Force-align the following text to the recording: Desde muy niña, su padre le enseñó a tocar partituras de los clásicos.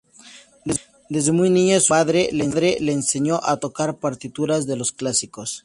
Desde 1.09 1.31
muy 1.31 1.51
niña, 1.51 1.79
su 1.79 1.89
padre 1.89 2.29
le 2.31 2.91
enseñó 2.91 3.39
a 3.43 3.57
tocar 3.57 3.99
partituras 3.99 4.65
de 4.65 4.75
los 4.75 4.91
clásicos. 4.91 5.59